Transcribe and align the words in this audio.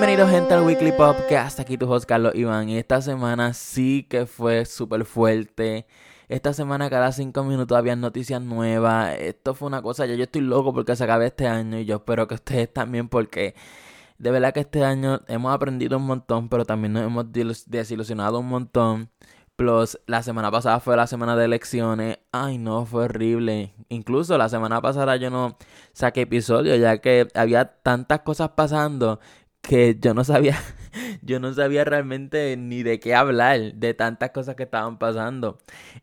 Bienvenidos 0.00 0.30
gente 0.30 0.54
al 0.54 0.62
Weekly 0.62 0.94
hasta 1.36 1.60
aquí 1.60 1.76
tu 1.76 1.86
host 1.86 2.06
Carlos 2.06 2.34
Iván. 2.34 2.70
Y 2.70 2.78
esta 2.78 3.02
semana 3.02 3.52
sí 3.52 4.06
que 4.08 4.24
fue 4.24 4.64
súper 4.64 5.04
fuerte. 5.04 5.84
Esta 6.26 6.54
semana 6.54 6.88
cada 6.88 7.12
cinco 7.12 7.44
minutos 7.44 7.76
había 7.76 7.94
noticias 7.96 8.40
nuevas. 8.40 9.14
Esto 9.18 9.52
fue 9.52 9.68
una 9.68 9.82
cosa, 9.82 10.06
ya 10.06 10.14
yo 10.14 10.22
estoy 10.22 10.40
loco 10.40 10.72
porque 10.72 10.96
se 10.96 11.04
acabe 11.04 11.26
este 11.26 11.46
año 11.46 11.78
y 11.78 11.84
yo 11.84 11.96
espero 11.96 12.26
que 12.26 12.36
ustedes 12.36 12.72
también 12.72 13.10
porque 13.10 13.54
de 14.16 14.30
verdad 14.30 14.54
que 14.54 14.60
este 14.60 14.86
año 14.86 15.20
hemos 15.28 15.54
aprendido 15.54 15.98
un 15.98 16.06
montón, 16.06 16.48
pero 16.48 16.64
también 16.64 16.94
nos 16.94 17.02
hemos 17.02 17.26
desilusionado 17.66 18.38
un 18.38 18.48
montón. 18.48 19.10
Plus, 19.56 20.00
la 20.06 20.22
semana 20.22 20.50
pasada 20.50 20.80
fue 20.80 20.96
la 20.96 21.06
semana 21.06 21.36
de 21.36 21.44
elecciones. 21.44 22.20
Ay, 22.32 22.56
no, 22.56 22.86
fue 22.86 23.04
horrible. 23.04 23.74
Incluso 23.90 24.38
la 24.38 24.48
semana 24.48 24.80
pasada 24.80 25.16
yo 25.16 25.28
no 25.28 25.58
saqué 25.92 26.22
episodio, 26.22 26.74
ya 26.76 27.02
que 27.02 27.28
había 27.34 27.66
tantas 27.66 28.20
cosas 28.20 28.52
pasando 28.56 29.20
que 29.62 29.96
yo 30.00 30.14
no 30.14 30.24
sabía, 30.24 30.58
yo 31.22 31.40
no 31.40 31.52
sabía 31.54 31.84
realmente 31.84 32.56
ni 32.56 32.82
de 32.82 33.00
qué 33.00 33.14
hablar 33.14 33.74
de 33.74 33.94
tantas 33.94 34.30
cosas 34.30 34.56
que 34.56 34.64
estaban 34.64 34.98
pasando. 34.98 35.58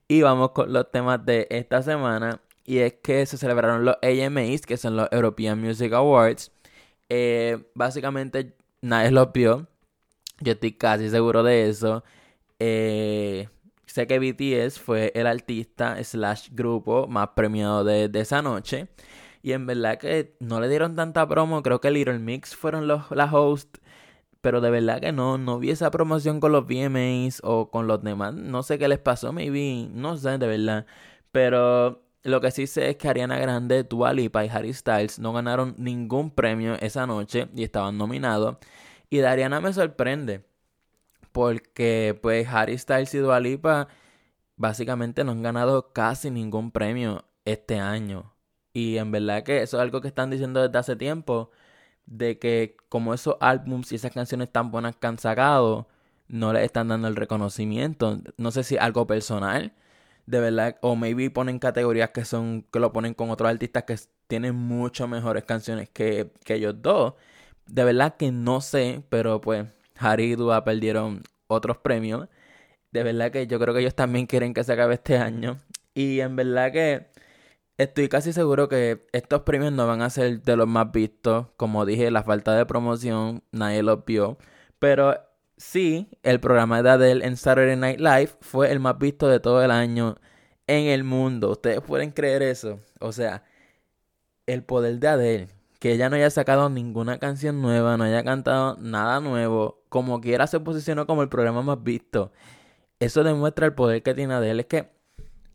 Y 0.07 0.21
vamos 0.21 0.52
con 0.52 0.71
los 0.73 0.91
temas 0.91 1.25
de 1.25 1.48
esta 1.49 1.81
semana. 1.84 2.41
Y 2.65 2.79
es 2.79 2.95
que 3.01 3.25
se 3.25 3.38
celebraron 3.38 3.85
los 3.85 3.98
AMAs, 4.01 4.62
que 4.65 4.77
son 4.77 4.98
los 4.98 5.07
European 5.12 5.62
Music 5.62 5.93
Awards. 5.93 6.51
Eh, 7.09 7.57
básicamente 7.73 8.55
nadie 8.81 9.12
los 9.12 9.31
vio. 9.34 9.67
Yo 10.41 10.53
estoy 10.53 10.73
casi 10.73 11.09
seguro 11.09 11.43
de 11.43 11.70
eso. 11.70 12.04
Eh, 12.60 13.49
sé 13.85 14.07
que 14.07 14.20
BTS 14.20 14.79
fue 14.79 15.12
el 15.15 15.27
artista 15.27 16.04
slash 16.04 16.49
grupo 16.51 17.07
más 17.07 17.29
premiado 17.29 17.84
de, 17.84 18.10
de 18.10 18.20
esa 18.21 18.41
noche. 18.41 18.87
Y 19.48 19.53
en 19.53 19.65
verdad 19.65 19.98
que 19.98 20.35
no 20.41 20.59
le 20.59 20.67
dieron 20.67 20.98
tanta 20.98 21.26
promo. 21.26 21.63
Creo 21.63 21.79
que 21.79 21.90
Little 21.90 22.20
Mix 22.20 22.53
fueron 22.53 22.85
los, 22.85 23.09
la 23.12 23.34
host. 23.34 23.77
Pero 24.41 24.59
de 24.59 24.70
verdad 24.70 24.99
que 24.99 25.13
no, 25.13 25.37
no 25.37 25.57
vi 25.57 25.71
esa 25.71 25.89
promoción 25.89 26.41
con 26.41 26.51
los 26.51 26.65
VMAs 26.67 27.39
o 27.45 27.71
con 27.71 27.87
los 27.87 28.04
demás. 28.04 28.34
No 28.34 28.62
sé 28.62 28.77
qué 28.77 28.89
les 28.89 28.99
pasó, 28.99 29.31
maybe. 29.31 29.87
No 29.93 30.17
sé, 30.17 30.37
de 30.37 30.48
verdad. 30.48 30.85
Pero 31.31 32.04
lo 32.23 32.41
que 32.41 32.51
sí 32.51 32.67
sé 32.67 32.89
es 32.89 32.98
que 32.98 33.07
Ariana 33.07 33.39
Grande, 33.39 33.84
Dua 33.85 34.12
Lipa 34.12 34.43
y 34.43 34.49
Harry 34.49 34.73
Styles 34.73 35.17
no 35.17 35.31
ganaron 35.31 35.76
ningún 35.77 36.29
premio 36.29 36.76
esa 36.82 37.07
noche 37.07 37.48
y 37.55 37.63
estaban 37.63 37.98
nominados. 37.98 38.57
Y 39.09 39.20
de 39.20 39.27
Ariana 39.27 39.61
me 39.61 39.71
sorprende. 39.71 40.43
Porque 41.32 42.20
pues 42.21 42.49
Harry 42.49 42.77
Styles 42.77 43.13
y 43.15 43.20
Dua 43.20 43.39
Lipa 43.39 43.87
básicamente 44.57 45.23
no 45.23 45.32
han 45.32 45.41
ganado 45.41 45.93
casi 45.93 46.32
ningún 46.32 46.71
premio 46.71 47.23
este 47.45 47.79
año. 47.79 48.34
Y 48.77 48.99
en 48.99 49.11
verdad 49.11 49.41
que 49.41 49.63
eso 49.63 49.77
es 49.77 49.81
algo 49.81 50.01
que 50.01 50.07
están 50.07 50.29
diciendo 50.29 50.61
desde 50.61 50.77
hace 50.77 50.95
tiempo, 50.95 51.49
de 52.05 52.37
que 52.37 52.77
como 52.89 53.15
esos 53.15 53.35
álbums 53.39 53.91
y 53.91 53.95
esas 53.95 54.11
canciones 54.11 54.51
tan 54.51 54.70
buenas 54.70 54.95
que 54.95 55.07
han 55.07 55.17
sacado, 55.17 55.87
no 56.27 56.53
les 56.53 56.63
están 56.65 56.89
dando 56.89 57.07
el 57.07 57.15
reconocimiento. 57.15 58.21
No 58.37 58.51
sé 58.51 58.63
si 58.63 58.77
algo 58.77 59.07
personal, 59.07 59.73
de 60.27 60.39
verdad, 60.41 60.77
o 60.81 60.95
maybe 60.95 61.31
ponen 61.31 61.57
categorías 61.57 62.11
que 62.11 62.23
son, 62.23 62.65
que 62.71 62.79
lo 62.79 62.93
ponen 62.93 63.15
con 63.15 63.31
otros 63.31 63.49
artistas 63.49 63.83
que 63.85 63.95
tienen 64.28 64.55
mucho 64.55 65.07
mejores 65.07 65.44
canciones 65.45 65.89
que, 65.89 66.31
que 66.45 66.55
ellos 66.55 66.75
dos. 66.79 67.16
De 67.66 67.83
verdad 67.83 68.16
que 68.17 68.31
no 68.31 68.61
sé, 68.61 69.01
pero 69.09 69.41
pues 69.41 69.66
Harry 69.97 70.33
y 70.33 70.35
Dua 70.35 70.63
perdieron 70.63 71.23
otros 71.47 71.78
premios. 71.78 72.28
De 72.91 73.03
verdad 73.03 73.31
que 73.31 73.47
yo 73.47 73.59
creo 73.59 73.73
que 73.73 73.81
ellos 73.81 73.95
también 73.95 74.28
quieren 74.28 74.53
que 74.53 74.63
se 74.63 74.73
acabe 74.73 74.95
este 74.95 75.17
año. 75.17 75.57
Y 75.95 76.19
en 76.19 76.35
verdad 76.35 76.71
que 76.71 77.07
Estoy 77.77 78.09
casi 78.09 78.33
seguro 78.33 78.69
que 78.69 79.05
estos 79.11 79.41
premios 79.43 79.71
no 79.71 79.85
van 79.85 80.01
a 80.01 80.09
ser 80.09 80.41
de 80.41 80.55
los 80.55 80.67
más 80.67 80.91
vistos. 80.91 81.47
Como 81.57 81.85
dije, 81.85 82.09
la 82.09 82.23
falta 82.23 82.55
de 82.55 82.65
promoción, 82.65 83.43
nadie 83.51 83.83
los 83.83 84.03
vio. 84.03 84.38
Pero 84.79 85.15
sí, 85.57 86.09
el 86.23 86.39
programa 86.39 86.81
de 86.81 86.89
Adele 86.89 87.25
en 87.25 87.37
Saturday 87.37 87.75
Night 87.75 87.99
Live 87.99 88.31
fue 88.41 88.71
el 88.71 88.79
más 88.79 88.97
visto 88.97 89.27
de 89.27 89.39
todo 89.39 89.63
el 89.63 89.69
año 89.69 90.16
en 90.66 90.85
el 90.87 91.03
mundo. 91.03 91.51
¿Ustedes 91.51 91.81
pueden 91.81 92.11
creer 92.11 92.41
eso? 92.41 92.79
O 92.99 93.11
sea, 93.11 93.43
el 94.47 94.63
poder 94.63 94.99
de 94.99 95.07
Adele. 95.07 95.47
Que 95.79 95.93
ella 95.93 96.09
no 96.09 96.16
haya 96.16 96.31
sacado 96.31 96.69
ninguna 96.69 97.19
canción 97.19 97.61
nueva, 97.61 97.97
no 97.97 98.05
haya 98.05 98.23
cantado 98.23 98.77
nada 98.79 99.19
nuevo. 99.19 99.83
Como 99.89 100.21
quiera 100.21 100.47
se 100.47 100.59
posicionó 100.59 101.05
como 101.07 101.21
el 101.23 101.29
programa 101.29 101.61
más 101.61 101.83
visto. 101.83 102.31
Eso 102.99 103.23
demuestra 103.23 103.67
el 103.67 103.73
poder 103.75 104.03
que 104.03 104.16
tiene 104.16 104.33
Adele. 104.33 104.61
Es 104.61 104.67
que 104.67 104.97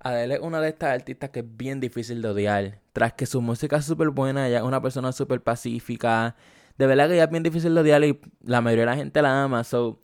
Adele 0.03 0.35
es 0.35 0.41
una 0.41 0.61
de 0.61 0.69
estas 0.69 0.91
artistas 0.93 1.31
que 1.31 1.41
es 1.41 1.57
bien 1.57 1.81
difícil 1.81 2.23
de 2.23 2.29
odiar. 2.29 2.79
Tras 2.93 3.13
que 3.13 3.27
su 3.27 3.41
música 3.41 3.77
es 3.77 3.85
súper 3.85 4.09
buena, 4.11 4.49
ella 4.49 4.59
es 4.59 4.65
una 4.65 4.83
persona 4.83 5.13
súper 5.13 5.43
pacífica. 5.43 6.35
De 6.77 6.87
verdad 6.87 7.09
que 7.09 7.15
ella 7.15 7.25
es 7.25 7.31
bien 7.31 7.43
difícil 7.43 7.75
de 7.75 7.81
odiar 7.81 8.03
y 8.05 8.21
la 8.43 8.61
mayoría 8.61 8.83
de 8.83 8.91
la 8.91 8.97
gente 8.97 9.23
la 9.23 9.45
ama. 9.45 9.65
So, 9.65 10.03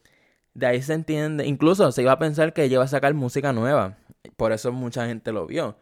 de 0.55 0.67
ahí 0.67 0.83
se 0.83 0.95
entiende. 0.95 1.47
Incluso 1.47 1.91
se 1.93 2.03
iba 2.03 2.13
a 2.13 2.19
pensar 2.19 2.53
que 2.53 2.65
ella 2.65 2.75
iba 2.75 2.85
a 2.85 2.89
sacar 2.89 3.13
música 3.15 3.53
nueva. 3.53 3.97
Por 4.37 4.53
eso 4.53 4.73
mucha 4.73 5.07
gente 5.07 5.33
lo 5.33 5.47
vio. 5.47 5.77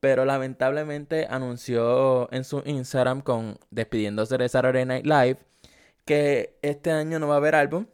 Pero 0.00 0.24
lamentablemente 0.24 1.26
anunció 1.28 2.32
en 2.32 2.44
su 2.44 2.62
Instagram 2.64 3.20
con 3.20 3.58
despidiéndose 3.70 4.38
de 4.38 4.48
Saturday 4.48 4.86
Night 4.86 5.06
Live 5.06 5.38
que 6.04 6.58
este 6.62 6.90
año 6.90 7.18
no 7.18 7.28
va 7.28 7.34
a 7.34 7.36
haber 7.36 7.54
álbum, 7.54 7.84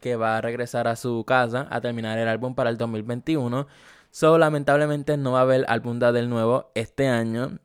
que 0.00 0.16
va 0.16 0.38
a 0.38 0.40
regresar 0.40 0.88
a 0.88 0.96
su 0.96 1.24
casa 1.26 1.66
a 1.70 1.82
terminar 1.82 2.18
el 2.18 2.26
álbum 2.26 2.54
para 2.54 2.70
el 2.70 2.78
2021. 2.78 3.66
So, 4.10 4.38
lamentablemente 4.38 5.16
no 5.16 5.32
va 5.32 5.40
a 5.40 5.42
haber 5.42 5.64
álbum 5.68 5.98
del 5.98 6.28
nuevo 6.28 6.72
este 6.74 7.08
año. 7.08 7.58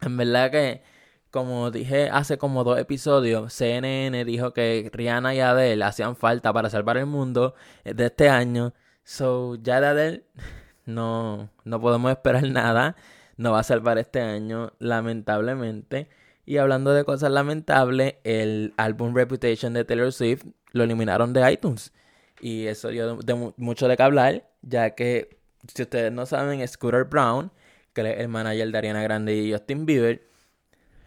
En 0.00 0.16
verdad 0.16 0.50
que, 0.50 0.82
como 1.30 1.70
dije 1.70 2.10
hace 2.10 2.38
como 2.38 2.64
dos 2.64 2.78
episodios, 2.78 3.52
CNN 3.52 4.24
dijo 4.24 4.52
que 4.52 4.90
Rihanna 4.92 5.34
y 5.34 5.40
Adele 5.40 5.84
hacían 5.84 6.16
falta 6.16 6.52
para 6.52 6.70
salvar 6.70 6.96
el 6.96 7.06
mundo 7.06 7.54
de 7.84 8.06
este 8.06 8.28
año. 8.28 8.74
So, 9.04 9.56
ya 9.56 9.80
de 9.80 9.86
Adele 9.86 10.24
no, 10.86 11.50
no 11.64 11.80
podemos 11.80 12.10
esperar 12.10 12.44
nada. 12.50 12.96
No 13.36 13.52
va 13.52 13.60
a 13.60 13.62
salvar 13.64 13.98
este 13.98 14.20
año, 14.20 14.72
lamentablemente. 14.78 16.08
Y 16.46 16.58
hablando 16.58 16.92
de 16.92 17.04
cosas 17.04 17.30
lamentables, 17.30 18.16
el 18.24 18.72
álbum 18.76 19.14
Reputation 19.14 19.74
de 19.74 19.84
Taylor 19.84 20.12
Swift 20.12 20.44
lo 20.72 20.84
eliminaron 20.84 21.32
de 21.32 21.52
iTunes. 21.52 21.92
Y 22.40 22.66
eso 22.66 22.88
dio 22.88 23.18
mucho 23.56 23.88
de 23.88 23.96
qué 23.96 24.02
hablar, 24.02 24.48
ya 24.62 24.94
que 24.94 25.35
si 25.74 25.82
ustedes 25.82 26.12
no 26.12 26.26
saben, 26.26 26.66
Scooter 26.66 27.04
Brown, 27.04 27.50
que 27.92 28.02
es 28.02 28.20
el 28.20 28.28
manager 28.28 28.70
de 28.70 28.78
Ariana 28.78 29.02
Grande 29.02 29.36
y 29.36 29.52
Justin 29.52 29.86
Bieber, 29.86 30.26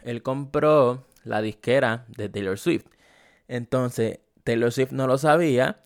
él 0.04 0.24
compró 0.24 1.06
la 1.24 1.42
disquera 1.42 2.06
de 2.10 2.30
Taylor 2.30 2.58
Swift. 2.58 2.86
Entonces, 3.48 4.20
Taylor 4.44 4.72
Swift 4.72 4.92
no 4.92 5.08
lo 5.08 5.18
sabía. 5.18 5.82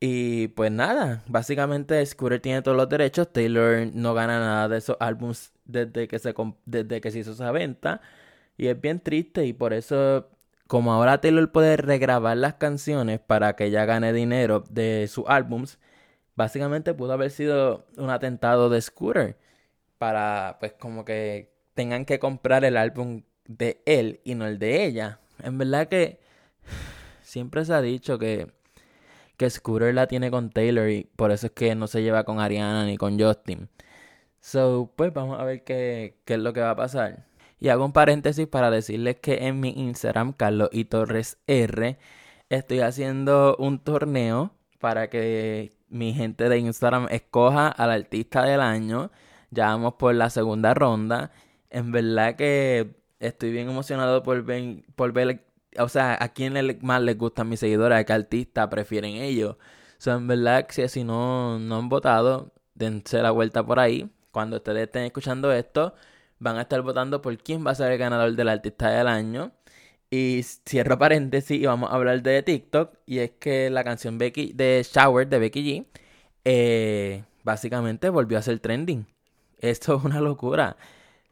Y 0.00 0.48
pues 0.48 0.72
nada, 0.72 1.22
básicamente 1.28 2.04
Scooter 2.04 2.40
tiene 2.40 2.62
todos 2.62 2.76
los 2.76 2.88
derechos. 2.88 3.32
Taylor 3.32 3.86
no 3.94 4.14
gana 4.14 4.40
nada 4.40 4.68
de 4.68 4.78
esos 4.78 4.96
álbumes 4.98 5.52
desde 5.64 6.08
que 6.08 6.18
se, 6.18 6.34
desde 6.66 7.00
que 7.00 7.10
se 7.12 7.20
hizo 7.20 7.32
esa 7.32 7.52
venta. 7.52 8.00
Y 8.56 8.66
es 8.66 8.80
bien 8.80 9.00
triste 9.00 9.46
y 9.46 9.52
por 9.52 9.72
eso, 9.72 10.28
como 10.66 10.92
ahora 10.92 11.20
Taylor 11.20 11.52
puede 11.52 11.76
regrabar 11.76 12.36
las 12.36 12.54
canciones 12.54 13.20
para 13.20 13.54
que 13.54 13.66
ella 13.66 13.84
gane 13.84 14.12
dinero 14.12 14.64
de 14.70 15.06
sus 15.08 15.24
álbums, 15.28 15.78
básicamente 16.36 16.94
pudo 16.94 17.12
haber 17.12 17.30
sido 17.30 17.86
un 17.96 18.10
atentado 18.10 18.70
de 18.70 18.80
Scooter 18.80 19.36
para 19.98 20.56
pues 20.60 20.72
como 20.72 21.04
que 21.04 21.52
tengan 21.74 22.04
que 22.04 22.18
comprar 22.18 22.64
el 22.64 22.76
álbum 22.76 23.22
de 23.46 23.82
él 23.86 24.20
y 24.24 24.34
no 24.34 24.46
el 24.46 24.58
de 24.58 24.84
ella. 24.84 25.20
En 25.42 25.58
verdad 25.58 25.88
que 25.88 26.20
siempre 27.22 27.64
se 27.64 27.74
ha 27.74 27.80
dicho 27.80 28.18
que, 28.18 28.52
que 29.36 29.50
Scooter 29.50 29.94
la 29.94 30.06
tiene 30.06 30.30
con 30.30 30.50
Taylor 30.50 30.88
y 30.90 31.04
por 31.16 31.32
eso 31.32 31.46
es 31.46 31.52
que 31.52 31.74
no 31.74 31.86
se 31.86 32.02
lleva 32.02 32.24
con 32.24 32.40
Ariana 32.40 32.84
ni 32.84 32.96
con 32.96 33.18
Justin. 33.18 33.68
So, 34.40 34.92
pues 34.96 35.12
vamos 35.12 35.38
a 35.38 35.44
ver 35.44 35.62
qué, 35.64 36.18
qué 36.24 36.34
es 36.34 36.40
lo 36.40 36.52
que 36.52 36.60
va 36.60 36.70
a 36.70 36.76
pasar. 36.76 37.26
Y 37.60 37.68
hago 37.68 37.84
un 37.84 37.92
paréntesis 37.92 38.48
para 38.48 38.70
decirles 38.70 39.16
que 39.20 39.46
en 39.46 39.60
mi 39.60 39.70
Instagram, 39.70 40.32
Carlos 40.32 40.68
y 40.72 40.86
Torres 40.86 41.38
R, 41.46 41.96
estoy 42.48 42.80
haciendo 42.80 43.56
un 43.58 43.78
torneo 43.78 44.52
para 44.80 45.08
que 45.08 45.70
mi 45.92 46.14
gente 46.14 46.48
de 46.48 46.58
Instagram 46.58 47.06
escoja 47.10 47.68
al 47.68 47.90
artista 47.90 48.44
del 48.44 48.60
año. 48.60 49.10
Ya 49.50 49.66
vamos 49.66 49.94
por 49.94 50.14
la 50.14 50.30
segunda 50.30 50.74
ronda. 50.74 51.30
En 51.70 51.92
verdad 51.92 52.36
que 52.36 52.96
estoy 53.20 53.52
bien 53.52 53.70
emocionado 53.70 54.22
por 54.22 54.42
ver, 54.42 54.84
por 54.96 55.12
ver 55.12 55.44
o 55.78 55.88
sea, 55.88 56.16
a 56.20 56.28
quién 56.30 56.54
más 56.82 57.02
les 57.02 57.16
gustan 57.18 57.48
mis 57.48 57.60
seguidores, 57.60 57.98
a 57.98 58.04
qué 58.04 58.12
artista 58.12 58.68
prefieren 58.70 59.16
ellos. 59.16 59.56
O 60.06 60.10
en 60.10 60.26
verdad 60.26 60.66
que 60.66 60.88
si 60.88 61.04
no, 61.04 61.58
no 61.58 61.76
han 61.76 61.88
votado, 61.88 62.52
dense 62.74 63.22
la 63.22 63.30
vuelta 63.30 63.64
por 63.64 63.78
ahí. 63.78 64.10
Cuando 64.30 64.56
ustedes 64.56 64.84
estén 64.84 65.04
escuchando 65.04 65.52
esto, 65.52 65.94
van 66.38 66.56
a 66.58 66.62
estar 66.62 66.82
votando 66.82 67.22
por 67.22 67.36
quién 67.38 67.64
va 67.66 67.72
a 67.72 67.74
ser 67.74 67.92
el 67.92 67.98
ganador 67.98 68.34
del 68.34 68.48
artista 68.48 68.90
del 68.90 69.06
año. 69.08 69.52
Y 70.14 70.42
cierro 70.42 70.98
paréntesis 70.98 71.58
y 71.58 71.64
vamos 71.64 71.90
a 71.90 71.94
hablar 71.94 72.22
de 72.22 72.42
TikTok. 72.42 72.98
Y 73.06 73.20
es 73.20 73.30
que 73.30 73.70
la 73.70 73.82
canción 73.82 74.18
Becky 74.18 74.52
de 74.52 74.84
Shower 74.84 75.26
de 75.26 75.38
Becky 75.38 75.62
G 75.62 75.86
eh, 76.44 77.24
básicamente 77.44 78.10
volvió 78.10 78.36
a 78.36 78.42
ser 78.42 78.60
trending. 78.60 79.06
Esto 79.58 79.96
es 79.96 80.04
una 80.04 80.20
locura. 80.20 80.76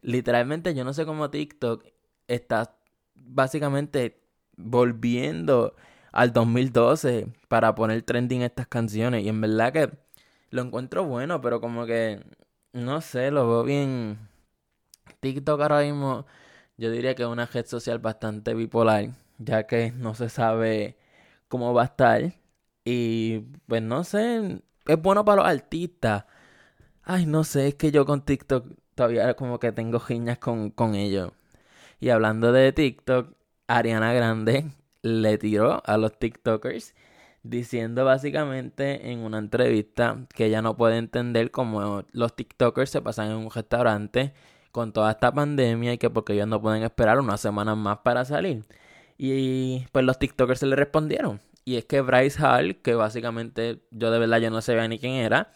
Literalmente 0.00 0.74
yo 0.74 0.82
no 0.84 0.94
sé 0.94 1.04
cómo 1.04 1.28
TikTok 1.28 1.84
está 2.26 2.74
básicamente 3.14 4.18
volviendo 4.56 5.74
al 6.10 6.32
2012 6.32 7.26
para 7.48 7.74
poner 7.74 8.00
trending 8.00 8.40
estas 8.40 8.66
canciones. 8.66 9.24
Y 9.26 9.28
en 9.28 9.42
verdad 9.42 9.74
que 9.74 9.90
lo 10.48 10.62
encuentro 10.62 11.04
bueno, 11.04 11.42
pero 11.42 11.60
como 11.60 11.84
que, 11.84 12.24
no 12.72 13.02
sé, 13.02 13.30
lo 13.30 13.46
veo 13.46 13.62
bien. 13.62 14.18
TikTok 15.20 15.60
ahora 15.60 15.82
mismo, 15.82 16.24
yo 16.80 16.90
diría 16.90 17.14
que 17.14 17.22
es 17.24 17.28
una 17.28 17.44
red 17.46 17.66
social 17.66 17.98
bastante 17.98 18.54
bipolar, 18.54 19.10
ya 19.38 19.66
que 19.66 19.92
no 19.92 20.14
se 20.14 20.30
sabe 20.30 20.96
cómo 21.48 21.74
va 21.74 21.82
a 21.82 21.84
estar. 21.86 22.32
Y 22.84 23.40
pues 23.66 23.82
no 23.82 24.02
sé, 24.04 24.62
es 24.86 25.02
bueno 25.02 25.24
para 25.24 25.42
los 25.42 25.46
artistas. 25.50 26.24
Ay, 27.02 27.26
no 27.26 27.44
sé, 27.44 27.68
es 27.68 27.74
que 27.76 27.92
yo 27.92 28.06
con 28.06 28.24
TikTok 28.24 28.66
todavía 28.94 29.34
como 29.34 29.58
que 29.60 29.72
tengo 29.72 30.00
giñas 30.00 30.38
con, 30.38 30.70
con 30.70 30.94
ellos. 30.94 31.32
Y 32.00 32.10
hablando 32.10 32.52
de 32.52 32.72
TikTok, 32.72 33.34
Ariana 33.68 34.14
Grande 34.14 34.70
le 35.02 35.38
tiró 35.38 35.82
a 35.84 35.98
los 35.98 36.18
TikTokers 36.18 36.94
diciendo 37.42 38.04
básicamente 38.06 39.10
en 39.12 39.20
una 39.20 39.38
entrevista 39.38 40.26
que 40.34 40.46
ella 40.46 40.62
no 40.62 40.76
puede 40.76 40.96
entender 40.98 41.50
cómo 41.50 42.04
los 42.12 42.36
TikTokers 42.36 42.90
se 42.90 43.02
pasan 43.02 43.30
en 43.32 43.36
un 43.36 43.50
restaurante 43.50 44.34
con 44.72 44.92
toda 44.92 45.10
esta 45.10 45.32
pandemia 45.32 45.92
y 45.94 45.98
que 45.98 46.10
porque 46.10 46.34
ellos 46.34 46.48
no 46.48 46.60
pueden 46.60 46.82
esperar 46.82 47.18
unas 47.20 47.40
semanas 47.40 47.76
más 47.76 47.98
para 47.98 48.24
salir. 48.24 48.64
Y 49.18 49.86
pues 49.92 50.04
los 50.04 50.18
TikTokers 50.18 50.60
se 50.60 50.66
le 50.66 50.76
respondieron. 50.76 51.40
Y 51.64 51.76
es 51.76 51.84
que 51.84 52.00
Bryce 52.00 52.42
Hall, 52.42 52.76
que 52.76 52.94
básicamente 52.94 53.80
yo 53.90 54.10
de 54.10 54.18
verdad 54.18 54.38
yo 54.38 54.50
no 54.50 54.62
sabía 54.62 54.88
ni 54.88 54.98
quién 54.98 55.14
era, 55.14 55.52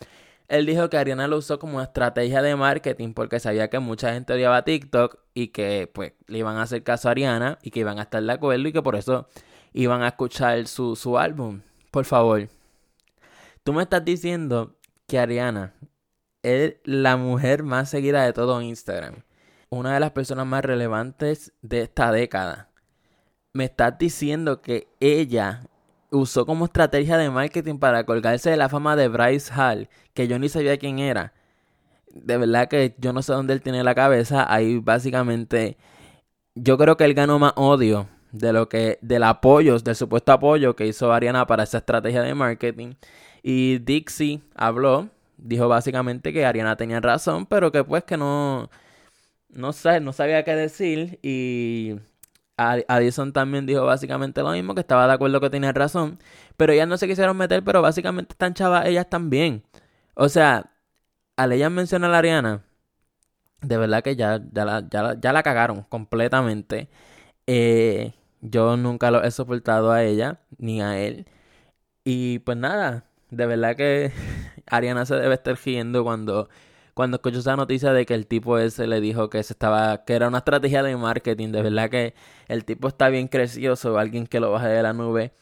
él 0.48 0.66
dijo 0.66 0.90
que 0.90 0.98
Ariana 0.98 1.26
lo 1.26 1.38
usó 1.38 1.58
como 1.58 1.80
estrategia 1.80 2.42
de 2.42 2.54
marketing 2.56 3.14
porque 3.14 3.40
sabía 3.40 3.70
que 3.70 3.78
mucha 3.78 4.12
gente 4.12 4.34
odiaba 4.34 4.62
TikTok 4.62 5.18
y 5.32 5.48
que 5.48 5.90
pues 5.92 6.12
le 6.26 6.38
iban 6.38 6.56
a 6.56 6.62
hacer 6.62 6.82
caso 6.82 7.08
a 7.08 7.12
Ariana 7.12 7.58
y 7.62 7.70
que 7.70 7.80
iban 7.80 7.98
a 7.98 8.02
estar 8.02 8.22
de 8.22 8.32
acuerdo 8.32 8.68
y 8.68 8.72
que 8.72 8.82
por 8.82 8.96
eso 8.96 9.26
iban 9.72 10.02
a 10.02 10.08
escuchar 10.08 10.66
su, 10.66 10.96
su 10.96 11.18
álbum. 11.18 11.62
Por 11.90 12.04
favor, 12.04 12.48
tú 13.62 13.72
me 13.72 13.82
estás 13.82 14.04
diciendo 14.04 14.76
que 15.06 15.18
Ariana 15.18 15.72
es 16.44 16.74
la 16.84 17.16
mujer 17.16 17.62
más 17.64 17.90
seguida 17.90 18.24
de 18.24 18.32
todo 18.32 18.62
Instagram. 18.62 19.16
Una 19.70 19.94
de 19.94 20.00
las 20.00 20.12
personas 20.12 20.46
más 20.46 20.64
relevantes 20.64 21.52
de 21.62 21.82
esta 21.82 22.12
década. 22.12 22.68
Me 23.52 23.64
estás 23.64 23.98
diciendo 23.98 24.60
que 24.62 24.88
ella 25.00 25.62
usó 26.10 26.46
como 26.46 26.66
estrategia 26.66 27.16
de 27.16 27.30
marketing 27.30 27.78
para 27.78 28.04
colgarse 28.04 28.50
de 28.50 28.56
la 28.56 28.68
fama 28.68 28.94
de 28.94 29.08
Bryce 29.08 29.52
Hall, 29.52 29.88
que 30.12 30.28
yo 30.28 30.38
ni 30.38 30.48
sabía 30.48 30.78
quién 30.78 30.98
era. 30.98 31.32
De 32.12 32.36
verdad 32.36 32.68
que 32.68 32.94
yo 32.98 33.12
no 33.12 33.22
sé 33.22 33.32
dónde 33.32 33.54
él 33.54 33.62
tiene 33.62 33.82
la 33.82 33.94
cabeza. 33.94 34.46
Ahí 34.52 34.78
básicamente 34.78 35.76
yo 36.54 36.78
creo 36.78 36.96
que 36.96 37.04
él 37.04 37.14
ganó 37.14 37.38
más 37.38 37.54
odio 37.56 38.08
de 38.32 38.52
lo 38.52 38.68
que 38.68 38.98
del 39.00 39.22
apoyo, 39.22 39.78
del 39.78 39.96
supuesto 39.96 40.32
apoyo 40.32 40.76
que 40.76 40.86
hizo 40.86 41.12
Ariana 41.12 41.46
para 41.46 41.62
esa 41.62 41.78
estrategia 41.78 42.22
de 42.22 42.34
marketing. 42.34 42.94
Y 43.42 43.78
Dixie 43.78 44.42
habló, 44.54 45.10
dijo 45.38 45.68
básicamente 45.68 46.32
que 46.32 46.46
Ariana 46.46 46.76
tenía 46.76 47.00
razón, 47.00 47.46
pero 47.46 47.72
que 47.72 47.84
pues 47.84 48.04
que 48.04 48.16
no 48.16 48.70
no 49.50 49.72
sé, 49.72 50.00
no 50.00 50.12
sabía 50.12 50.44
qué 50.44 50.54
decir 50.56 51.18
y 51.22 51.96
Addison 52.56 53.32
también 53.32 53.66
dijo 53.66 53.84
básicamente 53.84 54.42
lo 54.42 54.52
mismo, 54.52 54.74
que 54.74 54.80
estaba 54.80 55.06
de 55.06 55.14
acuerdo 55.14 55.40
que 55.40 55.50
tenía 55.50 55.72
razón, 55.72 56.18
pero 56.56 56.72
ellas 56.72 56.88
no 56.88 56.96
se 56.98 57.08
quisieron 57.08 57.36
meter, 57.36 57.64
pero 57.64 57.82
básicamente 57.82 58.32
están 58.34 58.54
chavas 58.54 58.86
ellas 58.86 59.08
también. 59.10 59.64
O 60.14 60.28
sea, 60.28 60.70
al 61.36 61.52
ellas 61.52 61.70
mencionar 61.70 62.14
a 62.14 62.18
Ariana, 62.18 62.64
de 63.62 63.76
verdad 63.78 64.02
que 64.02 64.16
ya, 64.16 64.40
ya, 64.52 64.64
la, 64.64 64.88
ya, 65.20 65.32
la, 65.32 65.42
cagaron 65.42 65.82
completamente. 65.84 66.88
Eh, 67.46 68.14
yo 68.42 68.76
nunca 68.76 69.10
lo 69.10 69.24
he 69.24 69.30
soportado 69.30 69.92
a 69.92 70.04
ella, 70.04 70.40
ni 70.58 70.82
a 70.82 70.98
él. 71.00 71.26
Y 72.04 72.40
pues 72.40 72.58
nada, 72.58 73.04
de 73.30 73.46
verdad 73.46 73.76
que 73.76 74.12
Ariana 74.66 75.06
se 75.06 75.14
debe 75.16 75.34
estar 75.34 75.56
riendo 75.64 76.04
cuando 76.04 76.48
cuando 76.94 77.16
escucho 77.16 77.40
esa 77.40 77.56
noticia 77.56 77.92
de 77.92 78.06
que 78.06 78.14
el 78.14 78.26
tipo 78.26 78.58
ese 78.58 78.86
le 78.86 79.00
dijo 79.00 79.28
que 79.28 79.42
se 79.42 79.52
estaba, 79.52 80.04
que 80.04 80.14
era 80.14 80.28
una 80.28 80.38
estrategia 80.38 80.82
de 80.82 80.96
marketing, 80.96 81.50
de 81.50 81.62
verdad 81.62 81.90
que 81.90 82.14
el 82.48 82.64
tipo 82.64 82.88
está 82.88 83.08
bien 83.08 83.28
crecioso, 83.28 83.98
alguien 83.98 84.26
que 84.26 84.40
lo 84.40 84.52
baje 84.52 84.68
de 84.68 84.82
la 84.82 84.92
nube, 84.92 85.32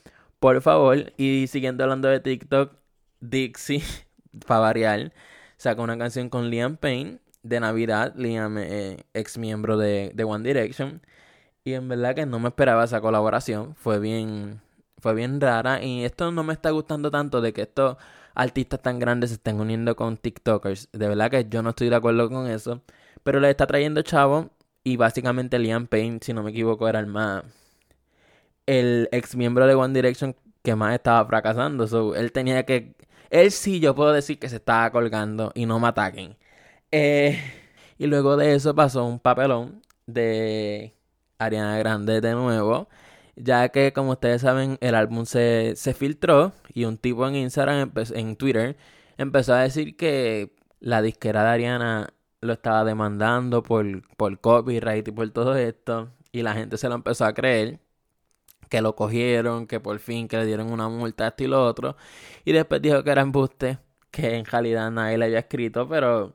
por 0.40 0.60
favor. 0.62 1.12
Y 1.18 1.46
siguiendo 1.48 1.84
hablando 1.84 2.08
de 2.08 2.20
TikTok, 2.20 2.72
Dixie, 3.20 3.82
para 4.46 4.60
variar, 4.60 5.12
sacó 5.58 5.82
una 5.82 5.98
canción 5.98 6.28
con 6.30 6.50
Liam 6.50 6.76
Payne 6.76 7.20
de 7.42 7.60
Navidad, 7.60 8.14
Liam, 8.16 8.58
eh, 8.58 9.04
ex 9.14 9.38
miembro 9.38 9.76
de, 9.76 10.12
de 10.14 10.24
One 10.24 10.46
Direction. 10.48 11.02
Y 11.64 11.74
en 11.74 11.88
verdad 11.88 12.14
que 12.14 12.26
no 12.26 12.40
me 12.40 12.48
esperaba 12.48 12.84
esa 12.84 13.00
colaboración. 13.00 13.74
Fue 13.76 14.00
bien, 14.00 14.60
fue 15.02 15.14
bien 15.14 15.40
rara. 15.40 15.82
Y 15.82 16.04
esto 16.04 16.30
no 16.32 16.44
me 16.44 16.54
está 16.54 16.70
gustando 16.70 17.10
tanto 17.10 17.40
de 17.40 17.52
que 17.52 17.62
esto 17.62 17.98
artistas 18.34 18.80
tan 18.82 18.98
grandes 18.98 19.30
se 19.30 19.34
estén 19.36 19.60
uniendo 19.60 19.96
con 19.96 20.16
TikTokers. 20.16 20.90
De 20.92 21.08
verdad 21.08 21.30
que 21.30 21.46
yo 21.48 21.62
no 21.62 21.70
estoy 21.70 21.90
de 21.90 21.96
acuerdo 21.96 22.30
con 22.30 22.46
eso. 22.46 22.82
Pero 23.22 23.40
le 23.40 23.50
está 23.50 23.66
trayendo 23.66 24.02
chavo. 24.02 24.50
Y 24.84 24.96
básicamente 24.96 25.58
Liam 25.58 25.86
Payne, 25.86 26.20
si 26.22 26.32
no 26.32 26.42
me 26.42 26.50
equivoco, 26.50 26.88
era 26.88 27.00
el 27.00 27.06
más. 27.06 27.44
El 28.66 29.08
ex 29.12 29.36
miembro 29.36 29.66
de 29.66 29.74
One 29.74 29.94
Direction 29.94 30.36
que 30.62 30.74
más 30.76 30.94
estaba 30.94 31.26
fracasando. 31.26 31.86
So, 31.88 32.14
él 32.14 32.32
tenía 32.32 32.64
que. 32.64 32.94
Él 33.30 33.50
sí, 33.50 33.80
yo 33.80 33.94
puedo 33.94 34.12
decir 34.12 34.38
que 34.38 34.48
se 34.48 34.56
estaba 34.56 34.90
colgando 34.90 35.52
y 35.54 35.66
no 35.66 35.78
me 35.80 35.88
ataquen. 35.88 36.36
Eh, 36.90 37.38
y 37.98 38.06
luego 38.06 38.36
de 38.36 38.54
eso 38.54 38.74
pasó 38.74 39.04
un 39.04 39.18
papelón 39.20 39.82
de 40.06 40.94
Ariana 41.38 41.78
Grande 41.78 42.20
de 42.20 42.34
nuevo 42.34 42.88
ya 43.36 43.68
que 43.70 43.92
como 43.92 44.12
ustedes 44.12 44.42
saben 44.42 44.78
el 44.80 44.94
álbum 44.94 45.24
se, 45.26 45.74
se 45.76 45.94
filtró 45.94 46.52
y 46.72 46.84
un 46.84 46.98
tipo 46.98 47.26
en 47.26 47.36
Instagram, 47.36 47.92
en 48.14 48.36
Twitter, 48.36 48.76
empezó 49.18 49.54
a 49.54 49.60
decir 49.62 49.96
que 49.96 50.54
la 50.80 51.02
disquera 51.02 51.44
de 51.44 51.50
Ariana 51.50 52.14
lo 52.40 52.52
estaba 52.52 52.84
demandando 52.84 53.62
por, 53.62 53.86
por 54.16 54.38
copyright 54.40 55.06
y 55.08 55.12
por 55.12 55.30
todo 55.30 55.56
esto 55.56 56.10
y 56.32 56.42
la 56.42 56.54
gente 56.54 56.76
se 56.76 56.88
lo 56.88 56.94
empezó 56.96 57.24
a 57.24 57.34
creer 57.34 57.80
que 58.68 58.82
lo 58.82 58.96
cogieron, 58.96 59.66
que 59.66 59.80
por 59.80 59.98
fin 59.98 60.28
que 60.28 60.38
le 60.38 60.46
dieron 60.46 60.72
una 60.72 60.88
multa 60.88 61.28
esto 61.28 61.44
y 61.44 61.46
lo 61.46 61.64
otro 61.64 61.96
y 62.44 62.52
después 62.52 62.82
dijo 62.82 63.04
que 63.04 63.10
era 63.10 63.22
embuste, 63.22 63.78
que 64.10 64.36
en 64.36 64.44
realidad 64.44 64.90
nadie 64.90 65.18
le 65.18 65.26
había 65.26 65.40
escrito, 65.40 65.88
pero 65.88 66.34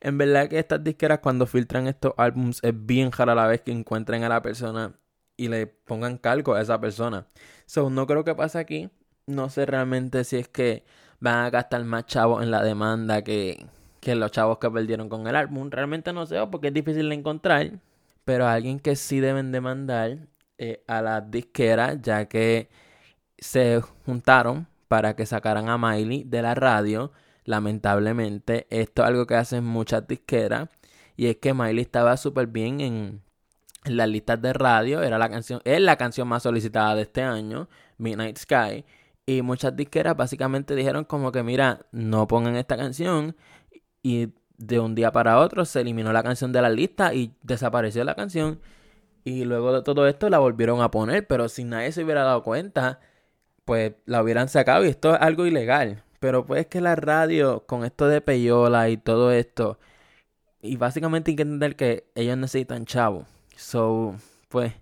en 0.00 0.18
verdad 0.18 0.48
que 0.48 0.58
estas 0.58 0.84
disqueras 0.84 1.20
cuando 1.20 1.46
filtran 1.46 1.86
estos 1.86 2.12
álbums 2.16 2.62
es 2.62 2.74
bien 2.74 3.10
rara 3.12 3.34
la 3.34 3.46
vez 3.46 3.62
que 3.62 3.72
encuentren 3.72 4.24
a 4.24 4.28
la 4.28 4.42
persona 4.42 4.94
y 5.36 5.48
le 5.48 5.66
pongan 5.66 6.18
cargo 6.18 6.54
a 6.54 6.62
esa 6.62 6.80
persona. 6.80 7.26
So, 7.66 7.90
no 7.90 8.06
creo 8.06 8.24
que 8.24 8.34
pase 8.34 8.58
aquí. 8.58 8.90
No 9.26 9.50
sé 9.50 9.66
realmente 9.66 10.24
si 10.24 10.36
es 10.36 10.48
que 10.48 10.84
van 11.20 11.44
a 11.46 11.50
gastar 11.50 11.84
más 11.84 12.06
chavos 12.06 12.42
en 12.42 12.50
la 12.50 12.62
demanda 12.62 13.22
que, 13.22 13.66
que 14.00 14.14
los 14.14 14.30
chavos 14.30 14.58
que 14.58 14.70
perdieron 14.70 15.08
con 15.08 15.26
el 15.26 15.36
álbum. 15.36 15.70
Realmente 15.70 16.12
no 16.12 16.26
sé, 16.26 16.38
porque 16.50 16.68
es 16.68 16.74
difícil 16.74 17.08
de 17.08 17.14
encontrar. 17.14 17.80
Pero 18.24 18.46
alguien 18.46 18.80
que 18.80 18.96
sí 18.96 19.20
deben 19.20 19.52
demandar 19.52 20.18
eh, 20.58 20.82
a 20.86 21.02
las 21.02 21.30
disqueras, 21.30 22.00
ya 22.02 22.26
que 22.26 22.68
se 23.38 23.80
juntaron 24.04 24.68
para 24.88 25.16
que 25.16 25.26
sacaran 25.26 25.68
a 25.68 25.78
Miley 25.78 26.24
de 26.24 26.42
la 26.42 26.54
radio. 26.54 27.12
Lamentablemente, 27.44 28.66
esto 28.70 29.02
es 29.02 29.08
algo 29.08 29.26
que 29.26 29.36
hacen 29.36 29.64
muchas 29.64 30.06
disqueras. 30.08 30.68
Y 31.16 31.26
es 31.26 31.36
que 31.36 31.54
Miley 31.54 31.82
estaba 31.82 32.16
súper 32.16 32.46
bien 32.48 32.80
en, 32.80 33.22
las 33.88 34.08
listas 34.08 34.40
de 34.40 34.52
radio. 34.52 35.02
Era 35.02 35.18
la 35.18 35.28
canción, 35.28 35.60
es 35.64 35.80
la 35.80 35.96
canción 35.96 36.28
más 36.28 36.42
solicitada 36.42 36.94
de 36.94 37.02
este 37.02 37.22
año, 37.22 37.68
Midnight 37.98 38.38
Sky. 38.38 38.84
Y 39.26 39.42
muchas 39.42 39.74
disqueras 39.76 40.16
básicamente 40.16 40.74
dijeron 40.74 41.04
como 41.04 41.32
que, 41.32 41.42
mira, 41.42 41.86
no 41.92 42.26
pongan 42.26 42.56
esta 42.56 42.76
canción. 42.76 43.36
Y 44.02 44.28
de 44.58 44.80
un 44.80 44.94
día 44.94 45.12
para 45.12 45.38
otro 45.38 45.64
se 45.64 45.80
eliminó 45.80 46.12
la 46.12 46.22
canción 46.22 46.52
de 46.52 46.62
la 46.62 46.70
lista 46.70 47.14
y 47.14 47.34
desapareció 47.42 48.04
la 48.04 48.14
canción. 48.14 48.60
Y 49.24 49.44
luego 49.44 49.72
de 49.72 49.82
todo 49.82 50.06
esto 50.06 50.30
la 50.30 50.38
volvieron 50.38 50.80
a 50.82 50.90
poner, 50.90 51.26
pero 51.26 51.48
si 51.48 51.64
nadie 51.64 51.92
se 51.92 52.04
hubiera 52.04 52.22
dado 52.22 52.42
cuenta, 52.44 53.00
pues 53.64 53.94
la 54.06 54.22
hubieran 54.22 54.48
sacado 54.48 54.84
y 54.84 54.88
esto 54.88 55.14
es 55.14 55.20
algo 55.20 55.46
ilegal. 55.46 56.04
Pero 56.20 56.46
pues 56.46 56.66
que 56.66 56.80
la 56.80 56.96
radio, 56.96 57.66
con 57.66 57.84
esto 57.84 58.08
de 58.08 58.20
Peyola 58.20 58.88
y 58.88 58.96
todo 58.96 59.32
esto, 59.32 59.78
y 60.62 60.76
básicamente 60.76 61.32
hay 61.32 61.36
que 61.36 61.42
entender 61.42 61.76
que 61.76 62.10
ellos 62.14 62.36
necesitan 62.38 62.86
chavo. 62.86 63.26
So, 63.56 64.14
pues, 64.48 64.74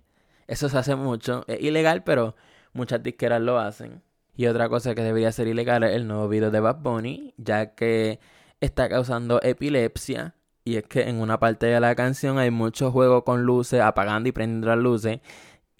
eso 0.47 0.69
se 0.69 0.77
hace 0.77 0.95
mucho. 0.95 1.43
Es 1.47 1.61
ilegal, 1.61 2.03
pero 2.03 2.35
muchas 2.73 3.01
disqueras 3.01 3.41
lo 3.41 3.57
hacen. 3.59 4.03
Y 4.35 4.47
otra 4.47 4.69
cosa 4.69 4.93
que 4.95 5.01
debería 5.01 5.31
ser 5.31 5.47
ilegal 5.47 5.83
es 5.83 5.95
el 5.95 6.07
nuevo 6.07 6.27
video 6.27 6.51
de 6.51 6.59
Bad 6.59 6.81
Bunny, 6.81 7.33
ya 7.37 7.73
que 7.73 8.19
está 8.59 8.89
causando 8.89 9.41
epilepsia. 9.41 10.35
Y 10.65 10.77
es 10.77 10.83
que 10.83 11.03
en 11.09 11.21
una 11.21 11.39
parte 11.39 11.67
de 11.67 11.79
la 11.79 11.95
canción 11.95 12.37
hay 12.37 12.51
mucho 12.51 12.91
juego 12.91 13.23
con 13.23 13.43
luces, 13.43 13.81
apagando 13.81 14.29
y 14.29 14.31
prendiendo 14.33 14.67
las 14.67 14.77
luces. 14.79 15.19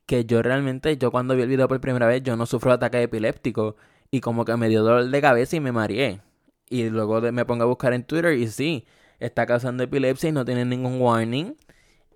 Que 0.06 0.26
yo 0.26 0.42
realmente, 0.42 0.98
yo 0.98 1.12
cuando 1.12 1.36
vi 1.36 1.42
el 1.42 1.50
video 1.50 1.68
por 1.68 1.82
primera 1.82 2.08
vez, 2.08 2.24
yo 2.24 2.38
no 2.38 2.46
sufro 2.46 2.72
ataque 2.72 3.04
epiléptico. 3.04 3.76
Y 4.12 4.22
como 4.22 4.46
que 4.46 4.56
me 4.56 4.70
dio 4.70 4.84
dolor 4.84 5.10
de 5.10 5.22
cabeza 5.22 5.58
y 5.58 5.60
me 5.60 5.72
mareé. 5.72 6.22
Y 6.70 6.90
luego 6.90 7.20
me 7.22 7.46
pongo 7.46 7.64
a 7.64 7.68
buscar 7.68 7.94
en 7.94 8.04
Twitter 8.04 8.34
y 8.38 8.48
sí, 8.48 8.86
está 9.20 9.46
causando 9.46 9.84
epilepsia 9.84 10.30
y 10.30 10.32
no 10.32 10.46
tiene 10.46 10.66
ningún 10.66 11.02
warning. 11.02 11.56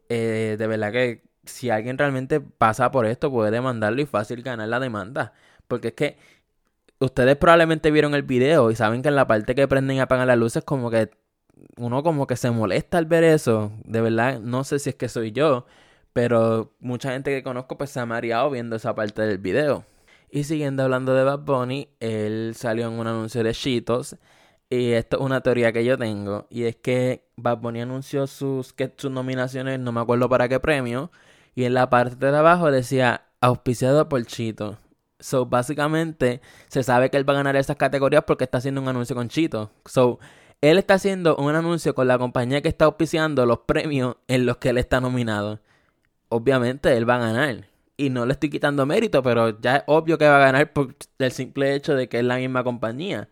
Eh, 0.09 0.55
de 0.57 0.67
verdad 0.67 0.91
que 0.91 1.23
si 1.45 1.69
alguien 1.69 1.97
realmente 1.97 2.41
pasa 2.41 2.91
por 2.91 3.05
esto, 3.05 3.31
puede 3.31 3.51
demandarlo 3.51 4.01
y 4.01 4.05
fácil 4.05 4.41
ganar 4.43 4.67
la 4.67 4.79
demanda. 4.79 5.33
Porque 5.67 5.89
es 5.89 5.93
que 5.93 6.17
ustedes 6.99 7.35
probablemente 7.37 7.91
vieron 7.91 8.13
el 8.15 8.23
video 8.23 8.71
y 8.71 8.75
saben 8.75 9.01
que 9.01 9.09
en 9.09 9.15
la 9.15 9.27
parte 9.27 9.55
que 9.55 9.67
prenden 9.67 9.97
y 9.97 9.99
apagan 10.01 10.27
las 10.27 10.37
luces, 10.37 10.63
como 10.63 10.89
que 10.91 11.09
uno 11.77 12.03
como 12.03 12.27
que 12.27 12.35
se 12.35 12.51
molesta 12.51 12.97
al 12.97 13.05
ver 13.05 13.23
eso. 13.23 13.71
De 13.85 14.01
verdad, 14.01 14.39
no 14.39 14.63
sé 14.63 14.79
si 14.79 14.89
es 14.91 14.95
que 14.95 15.09
soy 15.09 15.31
yo, 15.31 15.65
pero 16.13 16.73
mucha 16.79 17.11
gente 17.11 17.31
que 17.31 17.43
conozco 17.43 17.77
pues 17.77 17.89
se 17.91 17.99
ha 17.99 18.05
mareado 18.05 18.49
viendo 18.49 18.75
esa 18.75 18.95
parte 18.95 19.21
del 19.21 19.37
video. 19.37 19.85
Y 20.31 20.43
siguiendo 20.43 20.83
hablando 20.83 21.13
de 21.15 21.23
Bad 21.23 21.39
Bunny, 21.39 21.89
él 21.99 22.53
salió 22.55 22.87
en 22.87 22.93
un 22.93 23.07
anuncio 23.07 23.43
de 23.43 23.53
Cheetos. 23.53 24.15
Y 24.69 24.91
esto 24.91 25.17
es 25.17 25.23
una 25.23 25.41
teoría 25.41 25.71
que 25.73 25.83
yo 25.83 25.97
tengo. 25.97 26.45
Y 26.49 26.63
es 26.65 26.75
que 26.75 27.25
Bad 27.35 27.57
Bunny 27.57 27.81
anunció 27.81 28.27
sus, 28.27 28.71
que, 28.73 28.93
sus 28.97 29.11
nominaciones, 29.11 29.79
no 29.79 29.91
me 29.91 30.01
acuerdo 30.01 30.29
para 30.29 30.47
qué 30.47 30.59
premio. 30.59 31.11
Y 31.55 31.63
en 31.65 31.73
la 31.73 31.89
parte 31.89 32.17
de 32.31 32.37
abajo 32.37 32.71
decía 32.71 33.25
auspiciado 33.41 34.07
por 34.09 34.23
Chito. 34.25 34.77
So, 35.19 35.45
básicamente, 35.47 36.41
se 36.67 36.83
sabe 36.83 37.09
que 37.09 37.17
él 37.17 37.27
va 37.27 37.33
a 37.33 37.37
ganar 37.37 37.55
esas 37.55 37.75
categorías 37.77 38.23
porque 38.25 38.45
está 38.45 38.59
haciendo 38.59 38.81
un 38.81 38.87
anuncio 38.87 39.15
con 39.15 39.27
Chito. 39.27 39.71
So, 39.85 40.19
él 40.61 40.77
está 40.77 40.95
haciendo 40.95 41.35
un 41.37 41.55
anuncio 41.55 41.95
con 41.95 42.07
la 42.07 42.17
compañía 42.17 42.61
que 42.61 42.69
está 42.69 42.85
auspiciando 42.85 43.45
los 43.45 43.59
premios 43.59 44.17
en 44.27 44.45
los 44.45 44.57
que 44.57 44.69
él 44.69 44.77
está 44.77 45.01
nominado. 45.01 45.59
Obviamente, 46.29 46.95
él 46.95 47.09
va 47.09 47.15
a 47.15 47.19
ganar. 47.19 47.65
Y 47.97 48.09
no 48.11 48.25
le 48.25 48.33
estoy 48.33 48.49
quitando 48.49 48.85
mérito, 48.85 49.23
pero 49.23 49.59
ya 49.59 49.77
es 49.77 49.83
obvio 49.87 50.17
que 50.17 50.27
va 50.27 50.37
a 50.37 50.39
ganar 50.39 50.71
por 50.73 50.95
el 51.17 51.31
simple 51.31 51.75
hecho 51.75 51.95
de 51.95 52.07
que 52.07 52.19
es 52.19 52.25
la 52.25 52.37
misma 52.37 52.63
compañía. 52.63 53.29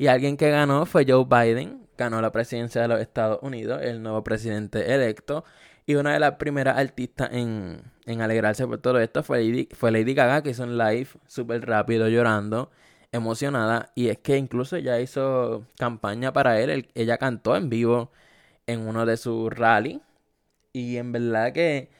Y 0.00 0.06
alguien 0.06 0.38
que 0.38 0.48
ganó 0.50 0.86
fue 0.86 1.04
Joe 1.06 1.26
Biden, 1.26 1.86
ganó 1.98 2.22
la 2.22 2.32
presidencia 2.32 2.80
de 2.80 2.88
los 2.88 3.00
Estados 3.02 3.38
Unidos, 3.42 3.82
el 3.82 4.02
nuevo 4.02 4.24
presidente 4.24 4.94
electo. 4.94 5.44
Y 5.84 5.96
una 5.96 6.14
de 6.14 6.20
las 6.20 6.36
primeras 6.36 6.78
artistas 6.78 7.28
en, 7.34 7.82
en 8.06 8.22
alegrarse 8.22 8.66
por 8.66 8.78
todo 8.78 8.98
esto 8.98 9.22
fue 9.22 9.44
Lady, 9.44 9.68
fue 9.72 9.90
Lady 9.90 10.14
Gaga, 10.14 10.42
que 10.42 10.50
hizo 10.50 10.62
un 10.62 10.78
live 10.78 11.08
súper 11.26 11.66
rápido 11.66 12.08
llorando, 12.08 12.70
emocionada. 13.12 13.92
Y 13.94 14.08
es 14.08 14.16
que 14.20 14.38
incluso 14.38 14.76
ella 14.76 14.98
hizo 15.00 15.66
campaña 15.76 16.32
para 16.32 16.58
él. 16.58 16.88
ella 16.94 17.18
cantó 17.18 17.54
en 17.54 17.68
vivo 17.68 18.10
en 18.66 18.88
uno 18.88 19.04
de 19.04 19.18
sus 19.18 19.52
rallies. 19.52 20.00
Y 20.72 20.96
en 20.96 21.12
verdad 21.12 21.52
que 21.52 21.90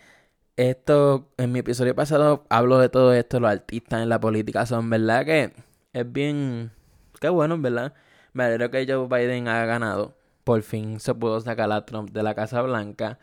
esto, 0.56 1.28
en 1.36 1.52
mi 1.52 1.58
episodio 1.58 1.94
pasado 1.94 2.46
hablo 2.48 2.78
de 2.78 2.88
todo 2.88 3.12
esto, 3.12 3.40
los 3.40 3.50
artistas 3.50 4.02
en 4.02 4.08
la 4.08 4.20
política 4.20 4.64
son, 4.64 4.88
verdad 4.88 5.26
que 5.26 5.52
es 5.92 6.10
bien... 6.10 6.72
Qué 7.20 7.28
bueno, 7.28 7.54
en 7.54 7.62
verdad. 7.62 7.94
Me 8.32 8.44
alegro 8.44 8.70
que 8.70 8.86
Joe 8.86 9.06
Biden 9.08 9.48
haya 9.48 9.66
ganado. 9.66 10.14
Por 10.44 10.62
fin 10.62 11.00
se 11.00 11.14
pudo 11.14 11.40
sacar 11.40 11.70
a 11.70 11.84
Trump 11.86 12.10
de 12.10 12.22
la 12.22 12.34
Casa 12.34 12.62
Blanca. 12.62 13.18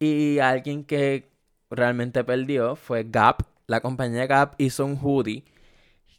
Y 0.00 0.38
alguien 0.40 0.84
que 0.84 1.30
realmente 1.70 2.24
perdió 2.24 2.76
fue 2.76 3.04
Gap. 3.08 3.42
La 3.66 3.80
compañía 3.80 4.26
Gap 4.26 4.54
hizo 4.58 4.84
un 4.84 4.98
hoodie 5.00 5.44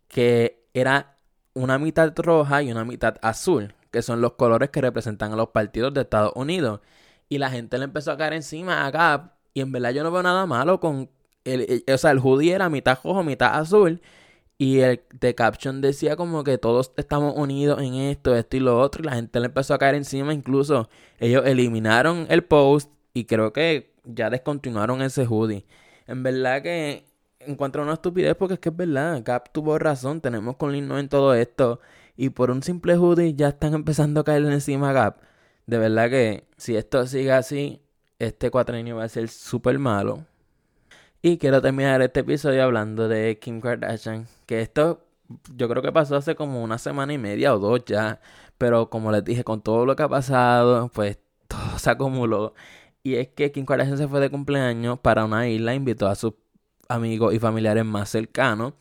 que 0.07 0.65
era 0.73 1.17
una 1.53 1.77
mitad 1.79 2.13
roja 2.17 2.63
y 2.63 2.71
una 2.71 2.85
mitad 2.85 3.17
azul, 3.21 3.75
que 3.91 4.01
son 4.01 4.21
los 4.21 4.33
colores 4.33 4.69
que 4.69 4.81
representan 4.81 5.33
a 5.33 5.35
los 5.35 5.49
partidos 5.49 5.93
de 5.93 6.01
Estados 6.01 6.33
Unidos. 6.35 6.81
Y 7.29 7.37
la 7.39 7.49
gente 7.51 7.77
le 7.77 7.85
empezó 7.85 8.11
a 8.11 8.17
caer 8.17 8.33
encima 8.33 8.85
a 8.85 8.91
Gap. 8.91 9.33
Y 9.53 9.61
en 9.61 9.71
verdad 9.71 9.91
yo 9.91 10.03
no 10.03 10.11
veo 10.11 10.23
nada 10.23 10.45
malo 10.45 10.79
con... 10.79 11.09
El, 11.45 11.83
o 11.91 11.97
sea, 11.97 12.11
el 12.11 12.19
hoodie 12.19 12.53
era 12.53 12.69
mitad 12.69 12.99
rojo, 13.03 13.23
mitad 13.23 13.55
azul. 13.55 14.01
Y 14.61 14.81
el 14.81 15.01
de 15.13 15.35
caption 15.35 15.79
decía 15.79 16.17
como 16.17 16.43
que 16.43 16.57
todos 16.57 16.91
estamos 16.97 17.33
unidos 17.37 17.81
en 17.81 17.93
esto, 17.95 18.35
esto 18.35 18.57
y 18.57 18.59
lo 18.59 18.77
otro. 18.79 19.01
Y 19.01 19.05
la 19.05 19.13
gente 19.15 19.39
le 19.39 19.45
empezó 19.45 19.73
a 19.73 19.79
caer 19.79 19.95
encima. 19.95 20.33
Incluso 20.33 20.89
ellos 21.17 21.43
eliminaron 21.45 22.27
el 22.29 22.43
post 22.43 22.91
y 23.13 23.23
creo 23.23 23.53
que 23.53 23.93
ya 24.03 24.29
descontinuaron 24.29 25.01
ese 25.01 25.25
hoodie. 25.25 25.65
En 26.07 26.23
verdad 26.23 26.61
que 26.61 27.05
encuentro 27.39 27.83
una 27.83 27.93
estupidez 27.93 28.35
porque 28.35 28.55
es 28.55 28.59
que 28.59 28.67
es 28.67 28.75
verdad. 28.75 29.23
Cap 29.23 29.49
tuvo 29.53 29.79
razón. 29.79 30.19
Tenemos 30.19 30.57
con 30.57 30.73
Lino 30.73 30.99
en 30.99 31.07
todo 31.07 31.33
esto. 31.35 31.79
Y 32.17 32.31
por 32.31 32.51
un 32.51 32.61
simple 32.61 32.97
hoodie 32.97 33.35
ya 33.35 33.49
están 33.49 33.73
empezando 33.73 34.19
a 34.21 34.23
caerle 34.25 34.53
encima 34.53 34.89
a 34.89 34.93
Gap. 34.93 35.21
De 35.67 35.77
verdad 35.77 36.09
que 36.09 36.47
si 36.57 36.75
esto 36.75 37.07
sigue 37.07 37.31
así, 37.31 37.81
este 38.19 38.51
cuatrenio 38.51 38.97
va 38.97 39.05
a 39.05 39.09
ser 39.09 39.29
súper 39.29 39.79
malo. 39.79 40.25
Y 41.21 41.37
quiero 41.37 41.61
terminar 41.61 42.01
este 42.01 42.21
episodio 42.21 42.63
hablando 42.63 43.09
de 43.09 43.39
Kim 43.39 43.59
Kardashian. 43.59 44.27
Que 44.45 44.61
esto 44.61 45.05
yo 45.55 45.67
creo 45.67 45.81
que 45.83 45.91
pasó 45.91 46.15
hace 46.15 46.35
como 46.35 46.63
una 46.63 46.77
semana 46.77 47.13
y 47.13 47.17
media 47.17 47.53
o 47.53 47.59
dos 47.59 47.83
ya. 47.85 48.21
Pero 48.57 48.89
como 48.89 49.11
les 49.11 49.23
dije, 49.25 49.43
con 49.43 49.61
todo 49.61 49.85
lo 49.85 49.95
que 49.97 50.03
ha 50.03 50.07
pasado, 50.09 50.89
pues 50.93 51.19
todo 51.47 51.77
se 51.77 51.89
acumuló. 51.89 52.53
Y 53.03 53.15
es 53.15 53.29
que 53.29 53.51
Kim 53.51 53.65
Kardashian 53.65 53.97
se 53.97 54.07
fue 54.07 54.21
de 54.21 54.29
cumpleaños 54.29 54.99
para 54.99 55.25
una 55.25 55.47
isla, 55.49 55.73
invitó 55.73 56.07
a 56.07 56.15
sus 56.15 56.33
amigos 56.89 57.33
y 57.33 57.39
familiares 57.39 57.85
más 57.85 58.09
cercanos. 58.09 58.73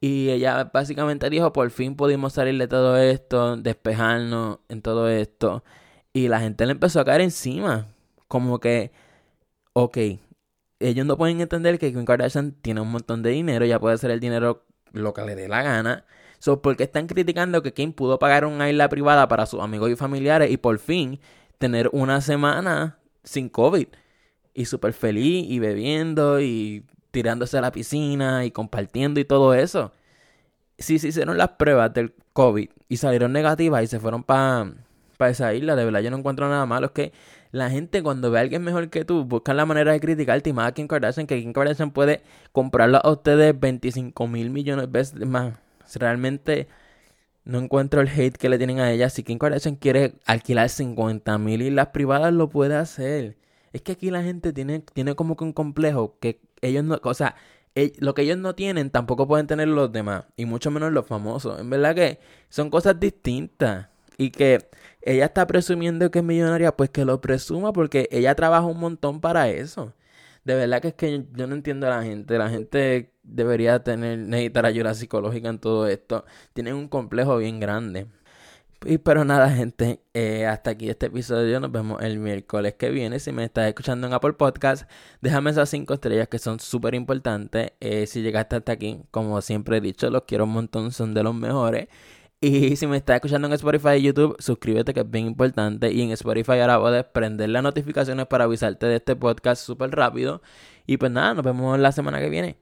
Y 0.00 0.30
ella 0.30 0.70
básicamente 0.72 1.30
dijo, 1.30 1.52
por 1.52 1.70
fin 1.70 1.96
pudimos 1.96 2.32
salir 2.34 2.58
de 2.58 2.68
todo 2.68 2.96
esto, 2.98 3.56
despejarnos 3.56 4.60
en 4.68 4.82
todo 4.82 5.08
esto. 5.08 5.64
Y 6.12 6.28
la 6.28 6.40
gente 6.40 6.66
le 6.66 6.72
empezó 6.72 7.00
a 7.00 7.04
caer 7.04 7.20
encima. 7.22 7.86
Como 8.28 8.60
que, 8.60 8.92
ok, 9.74 9.98
ellos 10.80 11.06
no 11.06 11.16
pueden 11.16 11.40
entender 11.40 11.78
que 11.78 11.92
Kim 11.92 12.04
Kardashian 12.04 12.52
tiene 12.52 12.80
un 12.80 12.90
montón 12.90 13.22
de 13.22 13.30
dinero, 13.30 13.64
ya 13.64 13.80
puede 13.80 13.94
hacer 13.94 14.10
el 14.10 14.20
dinero 14.20 14.64
lo 14.92 15.12
que 15.14 15.22
le 15.22 15.34
dé 15.34 15.48
la 15.48 15.62
gana. 15.62 16.04
So, 16.38 16.62
porque 16.62 16.84
están 16.84 17.06
criticando 17.08 17.62
que 17.62 17.72
Kim 17.72 17.92
pudo 17.92 18.18
pagar 18.18 18.44
una 18.44 18.70
isla 18.70 18.88
privada 18.88 19.26
para 19.28 19.46
sus 19.46 19.60
amigos 19.60 19.90
y 19.90 19.96
familiares 19.96 20.50
y 20.50 20.56
por 20.56 20.78
fin 20.78 21.20
tener 21.58 21.90
una 21.92 22.20
semana 22.20 22.98
sin 23.24 23.48
COVID. 23.48 23.88
Y 24.54 24.64
súper 24.66 24.92
feliz 24.92 25.46
y 25.48 25.58
bebiendo 25.58 26.40
y 26.40 26.84
tirándose 27.10 27.58
a 27.58 27.60
la 27.60 27.72
piscina 27.72 28.44
y 28.44 28.50
compartiendo 28.50 29.20
y 29.20 29.24
todo 29.24 29.54
eso. 29.54 29.92
Si 30.78 30.98
se 30.98 31.08
hicieron 31.08 31.38
las 31.38 31.50
pruebas 31.50 31.92
del 31.92 32.14
COVID 32.32 32.70
y 32.88 32.96
salieron 32.98 33.32
negativas 33.32 33.82
y 33.82 33.86
se 33.88 33.98
fueron 33.98 34.22
para 34.22 34.72
pa 35.16 35.28
esa 35.28 35.52
isla, 35.54 35.74
de 35.74 35.84
verdad 35.84 36.00
yo 36.00 36.10
no 36.10 36.18
encuentro 36.18 36.48
nada 36.48 36.66
malo. 36.66 36.86
Es 36.86 36.92
que 36.92 37.12
la 37.50 37.70
gente 37.70 38.02
cuando 38.02 38.30
ve 38.30 38.38
a 38.38 38.42
alguien 38.42 38.62
mejor 38.62 38.90
que 38.90 39.04
tú, 39.04 39.24
busca 39.24 39.54
la 39.54 39.66
manera 39.66 39.92
de 39.92 40.00
criticarte 40.00 40.50
y 40.50 40.52
más 40.52 40.68
a 40.68 40.72
Kim 40.72 40.86
Kardashian, 40.86 41.26
que 41.26 41.40
Kim 41.40 41.52
Kardashian 41.52 41.90
puede 41.90 42.22
comprarlo 42.52 43.00
a 43.02 43.10
ustedes 43.10 43.58
25 43.58 44.26
mil 44.28 44.50
millones 44.50 44.86
de 44.86 44.92
veces 44.92 45.26
más. 45.26 45.54
Realmente 45.94 46.68
no 47.44 47.58
encuentro 47.58 48.00
el 48.00 48.08
hate 48.08 48.36
que 48.36 48.48
le 48.48 48.58
tienen 48.58 48.80
a 48.80 48.92
ella. 48.92 49.08
Si 49.10 49.22
Kim 49.22 49.38
Kardashian 49.38 49.76
quiere 49.76 50.14
alquilar 50.26 50.68
50 50.68 51.38
mil 51.38 51.62
islas 51.62 51.88
privadas, 51.88 52.32
lo 52.32 52.50
puede 52.50 52.76
hacer. 52.76 53.38
Es 53.72 53.82
que 53.82 53.92
aquí 53.92 54.10
la 54.10 54.22
gente 54.22 54.52
tiene, 54.52 54.80
tiene 54.80 55.14
como 55.14 55.36
que 55.36 55.44
un 55.44 55.52
complejo 55.52 56.16
que 56.20 56.40
ellos 56.60 56.84
no, 56.84 57.00
o 57.02 57.14
sea, 57.14 57.36
lo 57.98 58.14
que 58.14 58.22
ellos 58.22 58.38
no 58.38 58.54
tienen 58.54 58.90
tampoco 58.90 59.26
pueden 59.28 59.46
tener 59.46 59.68
los 59.68 59.92
demás, 59.92 60.24
y 60.36 60.44
mucho 60.46 60.70
menos 60.70 60.92
los 60.92 61.06
famosos. 61.06 61.60
En 61.60 61.70
verdad 61.70 61.94
que 61.94 62.18
son 62.48 62.70
cosas 62.70 62.98
distintas. 62.98 63.88
Y 64.18 64.30
que 64.30 64.68
ella 65.02 65.26
está 65.26 65.46
presumiendo 65.46 66.10
que 66.10 66.18
es 66.18 66.24
millonaria, 66.24 66.76
pues 66.76 66.90
que 66.90 67.04
lo 67.04 67.20
presuma 67.20 67.72
porque 67.72 68.08
ella 68.12 68.34
trabaja 68.34 68.66
un 68.66 68.80
montón 68.80 69.20
para 69.20 69.48
eso. 69.48 69.94
De 70.44 70.54
verdad 70.54 70.82
que 70.82 70.88
es 70.88 70.94
que 70.94 71.24
yo 71.34 71.46
no 71.46 71.54
entiendo 71.54 71.86
a 71.86 71.90
la 71.90 72.02
gente. 72.02 72.38
La 72.38 72.50
gente 72.50 73.12
debería 73.22 73.82
tener, 73.84 74.18
necesitar 74.18 74.66
ayuda 74.66 74.94
psicológica 74.94 75.48
en 75.50 75.58
todo 75.58 75.86
esto. 75.88 76.24
Tienen 76.54 76.74
un 76.74 76.88
complejo 76.88 77.38
bien 77.38 77.60
grande. 77.60 78.06
Y 78.84 78.98
pero 78.98 79.24
nada, 79.24 79.50
gente, 79.50 80.00
eh, 80.14 80.46
hasta 80.46 80.70
aquí 80.70 80.88
este 80.88 81.06
episodio. 81.06 81.58
Nos 81.60 81.72
vemos 81.72 82.00
el 82.02 82.18
miércoles 82.18 82.74
que 82.74 82.90
viene. 82.90 83.18
Si 83.18 83.32
me 83.32 83.44
estás 83.44 83.66
escuchando 83.68 84.06
en 84.06 84.12
Apple 84.12 84.34
Podcast, 84.34 84.88
déjame 85.20 85.50
esas 85.50 85.68
cinco 85.68 85.94
estrellas 85.94 86.28
que 86.28 86.38
son 86.38 86.60
súper 86.60 86.94
importantes. 86.94 87.72
Eh, 87.80 88.06
si 88.06 88.22
llegaste 88.22 88.56
hasta 88.56 88.72
aquí, 88.72 89.02
como 89.10 89.40
siempre 89.42 89.78
he 89.78 89.80
dicho, 89.80 90.10
los 90.10 90.22
quiero 90.22 90.44
un 90.44 90.50
montón, 90.52 90.92
son 90.92 91.12
de 91.12 91.24
los 91.24 91.34
mejores. 91.34 91.88
Y 92.40 92.76
si 92.76 92.86
me 92.86 92.96
estás 92.96 93.16
escuchando 93.16 93.48
en 93.48 93.54
Spotify 93.54 93.94
y 93.96 94.02
YouTube, 94.02 94.36
suscríbete 94.38 94.94
que 94.94 95.00
es 95.00 95.10
bien 95.10 95.26
importante. 95.26 95.92
Y 95.92 96.02
en 96.02 96.12
Spotify 96.12 96.60
ahora 96.60 96.80
puedes 96.80 97.04
prender 97.04 97.48
las 97.48 97.64
notificaciones 97.64 98.26
para 98.26 98.44
avisarte 98.44 98.86
de 98.86 98.96
este 98.96 99.16
podcast 99.16 99.64
súper 99.64 99.90
rápido. 99.90 100.40
Y 100.86 100.98
pues 100.98 101.10
nada, 101.10 101.34
nos 101.34 101.44
vemos 101.44 101.78
la 101.80 101.90
semana 101.90 102.20
que 102.20 102.28
viene. 102.30 102.58